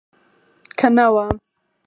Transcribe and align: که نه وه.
که 0.77 0.87
نه 0.95 1.05
وه. 1.13 1.25